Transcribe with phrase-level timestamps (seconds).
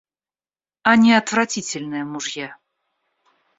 [0.81, 2.57] Они отвратительные мужья.